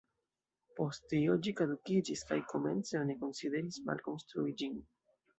Post 0.77 1.03
tio 1.09 1.33
ĝi 1.47 1.51
kadukiĝis, 1.59 2.23
kaj 2.31 2.37
komence 2.53 2.97
oni 3.01 3.17
konsideris 3.25 3.77
malkonstrui 3.91 4.55
ĝin. 4.63 4.81